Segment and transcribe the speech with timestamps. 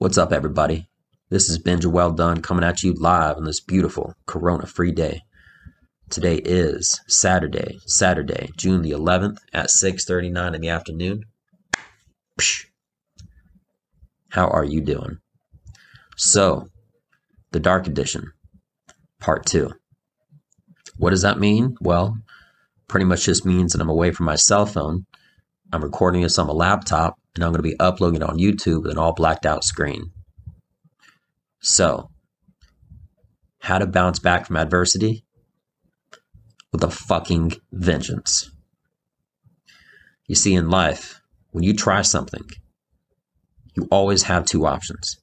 [0.00, 0.86] What's up, everybody?
[1.28, 5.22] This is Benja Welldone coming at you live on this beautiful Corona free day.
[6.08, 11.24] Today is Saturday, Saturday, June the 11th at 6:39 in the afternoon.
[14.28, 15.18] How are you doing?
[16.16, 16.68] So,
[17.50, 18.30] the Dark Edition,
[19.18, 19.72] Part 2.
[20.96, 21.76] What does that mean?
[21.80, 22.16] Well,
[22.86, 25.06] pretty much just means that I'm away from my cell phone.
[25.72, 28.82] I'm recording this on my laptop and I'm going to be uploading it on YouTube
[28.82, 30.10] with an all blacked out screen.
[31.60, 32.10] So,
[33.60, 35.24] how to bounce back from adversity?
[36.72, 38.50] With a fucking vengeance.
[40.26, 41.20] You see, in life,
[41.52, 42.42] when you try something,
[43.76, 45.16] you always have two options.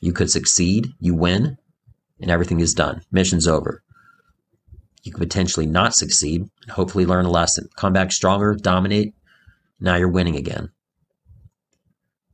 [0.00, 1.58] You could succeed, you win,
[2.20, 3.02] and everything is done.
[3.10, 3.82] Mission's over.
[5.02, 7.68] You could potentially not succeed and hopefully learn a lesson.
[7.76, 9.14] Come back stronger, dominate.
[9.80, 10.70] Now you're winning again.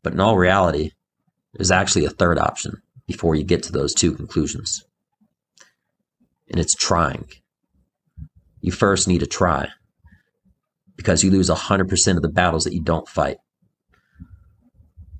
[0.04, 0.90] But in all reality,
[1.54, 4.84] there's actually a third option before you get to those two conclusions.
[6.48, 7.26] And it's trying.
[8.60, 9.68] You first need to try
[10.94, 13.38] because you lose 100% of the battles that you don't fight.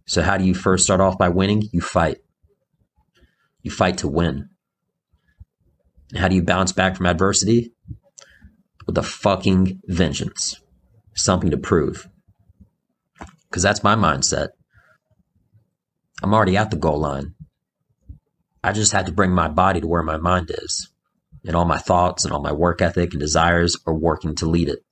[0.07, 1.63] So, how do you first start off by winning?
[1.73, 2.19] You fight.
[3.63, 4.51] You fight to win.
[6.11, 7.73] And how do you bounce back from adversity?
[8.87, 10.61] With a fucking vengeance.
[11.15, 12.07] Something to prove.
[13.49, 14.49] Because that's my mindset.
[16.23, 17.35] I'm already at the goal line.
[18.63, 20.89] I just had to bring my body to where my mind is.
[21.47, 24.69] And all my thoughts and all my work ethic and desires are working to lead
[24.69, 24.85] it.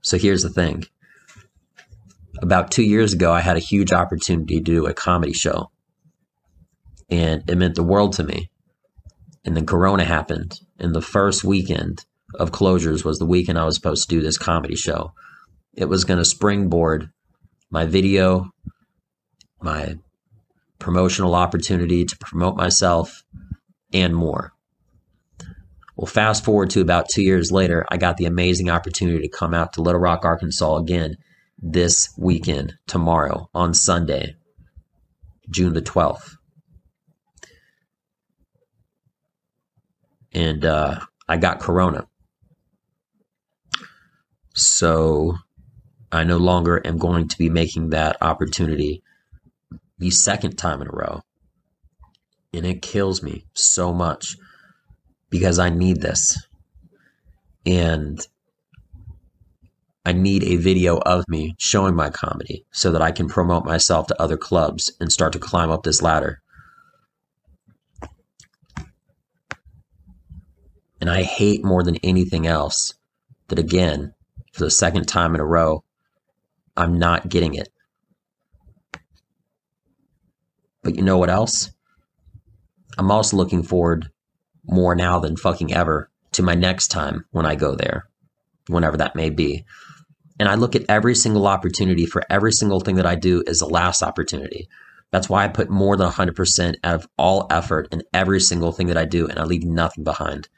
[0.00, 0.84] So here's the thing.
[2.40, 5.70] About two years ago, I had a huge opportunity to do a comedy show.
[7.10, 8.50] And it meant the world to me.
[9.44, 10.60] And then Corona happened.
[10.78, 12.04] And the first weekend
[12.34, 15.14] of closures was the weekend I was supposed to do this comedy show.
[15.74, 17.10] It was going to springboard
[17.70, 18.50] my video,
[19.60, 19.98] my
[20.78, 23.24] promotional opportunity to promote myself,
[23.92, 24.52] and more.
[25.96, 29.52] Well, fast forward to about two years later, I got the amazing opportunity to come
[29.52, 31.16] out to Little Rock, Arkansas again
[31.60, 34.36] this weekend, tomorrow, on Sunday,
[35.50, 36.36] June the 12th.
[40.32, 42.06] And uh, I got Corona.
[44.54, 45.34] So
[46.12, 49.02] I no longer am going to be making that opportunity
[49.98, 51.22] the second time in a row.
[52.52, 54.36] And it kills me so much
[55.30, 56.36] because I need this.
[57.66, 58.18] And
[60.06, 64.06] I need a video of me showing my comedy so that I can promote myself
[64.06, 66.40] to other clubs and start to climb up this ladder.
[71.00, 72.94] And I hate more than anything else
[73.48, 74.14] that, again,
[74.52, 75.84] for the second time in a row,
[76.76, 77.68] I'm not getting it.
[80.82, 81.70] But you know what else?
[82.96, 84.10] I'm also looking forward
[84.64, 88.08] more now than fucking ever to my next time when I go there,
[88.68, 89.64] whenever that may be.
[90.38, 93.58] And I look at every single opportunity for every single thing that I do as
[93.58, 94.68] the last opportunity.
[95.10, 98.88] That's why I put more than 100% out of all effort in every single thing
[98.88, 100.48] that I do, and I leave nothing behind.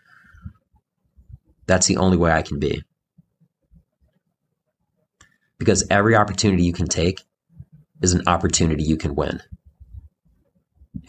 [1.67, 2.83] That's the only way I can be.
[5.57, 7.23] Because every opportunity you can take
[8.03, 9.41] is an opportunity you can win.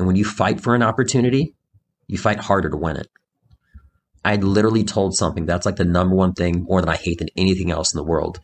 [0.01, 1.53] And when you fight for an opportunity,
[2.07, 3.07] you fight harder to win it.
[4.25, 7.27] I literally told something that's like the number one thing more than I hate than
[7.37, 8.39] anything else in the world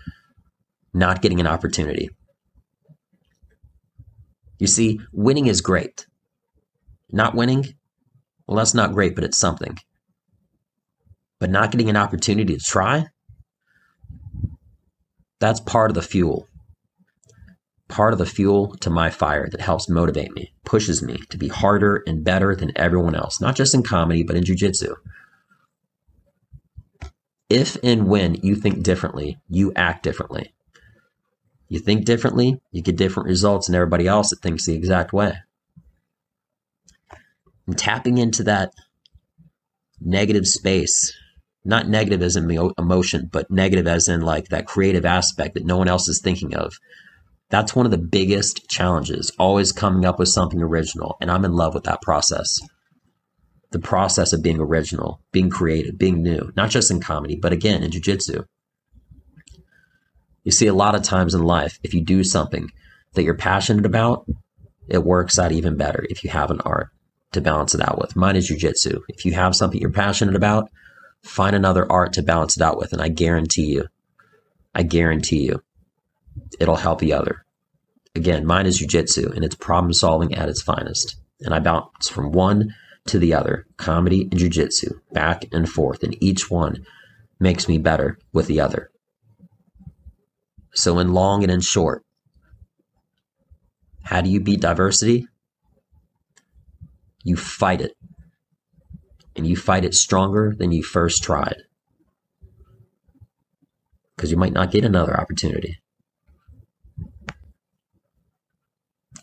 [0.93, 2.11] not getting an opportunity.
[4.59, 6.05] You see, winning is great.
[7.11, 7.65] Not winning,
[8.45, 9.79] well, that's not great, but it's something.
[11.39, 13.07] But not getting an opportunity to try,
[15.39, 16.46] that's part of the fuel.
[17.87, 21.47] Part of the fuel to my fire that helps motivate me, pushes me to be
[21.47, 24.95] harder and better than everyone else, not just in comedy, but in jujitsu.
[27.49, 30.53] If and when you think differently, you act differently.
[31.69, 35.37] You think differently, you get different results than everybody else that thinks the exact way.
[37.65, 38.73] And tapping into that
[39.99, 41.13] negative space,
[41.65, 45.77] not negative as in emotion, but negative as in like that creative aspect that no
[45.77, 46.79] one else is thinking of.
[47.49, 51.17] That's one of the biggest challenges, always coming up with something original.
[51.21, 52.59] And I'm in love with that process.
[53.71, 57.83] The process of being original, being creative, being new, not just in comedy, but again
[57.83, 58.45] in jujitsu.
[60.43, 62.69] You see, a lot of times in life, if you do something
[63.13, 64.25] that you're passionate about,
[64.87, 66.89] it works out even better if you have an art
[67.33, 68.15] to balance it out with.
[68.15, 69.01] Mine is jujitsu.
[69.09, 70.69] If you have something you're passionate about,
[71.21, 72.93] find another art to balance it out with.
[72.93, 73.87] And I guarantee you,
[74.73, 75.61] I guarantee you,
[76.59, 77.45] it'll help the other.
[78.15, 81.15] Again, mine is jujitsu and it's problem solving at its finest.
[81.41, 82.73] And I bounce from one
[83.07, 86.85] to the other, comedy and jujitsu, back and forth, and each one
[87.39, 88.89] makes me better with the other.
[90.73, 92.03] So, in long and in short,
[94.03, 95.27] how do you beat diversity?
[97.23, 97.93] You fight it.
[99.35, 101.57] And you fight it stronger than you first tried.
[104.15, 105.77] Because you might not get another opportunity.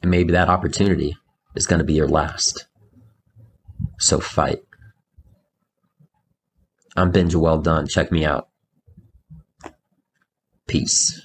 [0.05, 1.17] And maybe that opportunity
[1.55, 2.67] is going to be your last.
[3.99, 4.61] So fight.
[6.95, 7.89] I'm Benja Welldone.
[7.89, 8.51] Check me out.
[10.69, 11.24] Peace.